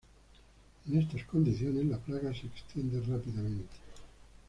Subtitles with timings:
[0.89, 3.69] En estas condiciones, la plaga se extiende rápidamente.